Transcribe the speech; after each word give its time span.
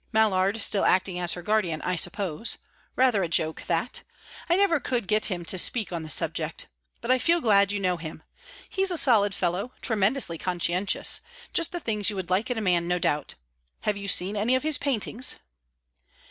Mallard 0.11 0.59
still 0.63 0.83
acting 0.83 1.19
as 1.19 1.33
her 1.33 1.43
guardian, 1.43 1.79
I 1.83 1.95
suppose. 1.95 2.57
Rather 2.95 3.21
a 3.21 3.27
joke, 3.29 3.61
that. 3.67 4.01
I 4.49 4.55
never 4.55 4.79
could 4.79 5.07
get 5.07 5.25
him 5.27 5.45
to 5.45 5.59
speak 5.59 5.93
on 5.93 6.01
the 6.01 6.09
subject. 6.09 6.65
But 7.01 7.11
I 7.11 7.19
feel 7.19 7.39
glad 7.39 7.71
you 7.71 7.79
know 7.79 7.97
him. 7.97 8.23
He's 8.67 8.89
a 8.89 8.97
solid 8.97 9.35
fellow, 9.35 9.73
tremendously 9.79 10.39
conscientious; 10.39 11.21
just 11.53 11.71
the 11.71 11.79
things 11.79 12.09
you 12.09 12.15
would 12.15 12.31
like 12.31 12.49
in 12.49 12.57
a 12.57 12.61
man, 12.61 12.87
no 12.87 12.97
doubt. 12.97 13.35
Have 13.81 13.95
you 13.95 14.07
seen 14.07 14.35
any 14.35 14.55
of 14.55 14.63
his 14.63 14.79
paintings?" 14.79 15.35